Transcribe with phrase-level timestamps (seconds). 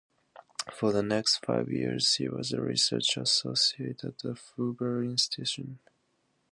[0.73, 5.77] For the next five years, he was a research associate at the Hoover Institution.